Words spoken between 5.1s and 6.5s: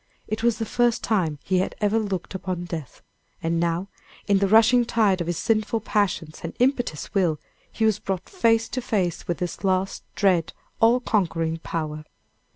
of his sinful passions